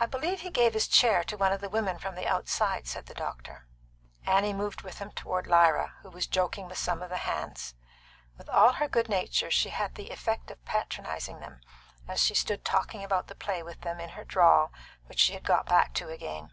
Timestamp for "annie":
4.24-4.54